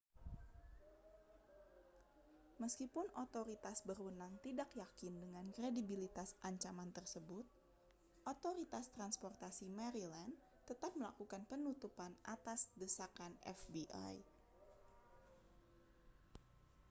[2.61, 7.45] meskipun otoritas berwenang tidak yakin dengan kredibilitas ancaman tersebut
[8.33, 10.33] otoritas transportasi maryland
[10.69, 14.13] tetap melakukan penutupan atas desakan fbi